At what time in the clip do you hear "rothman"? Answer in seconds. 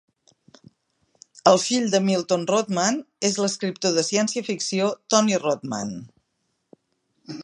2.53-2.97, 5.47-5.97